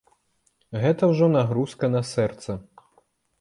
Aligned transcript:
Гэта 0.83 1.09
ўжо 1.11 1.25
нагрузка 1.37 1.91
на 1.97 2.01
сэрца. 2.13 2.51